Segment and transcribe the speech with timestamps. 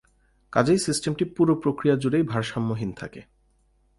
[0.53, 3.21] কাজেই সিস্টেমটি পুরো প্রক্রিয়া জুড়েই ভারসাম্যহীন থাকে।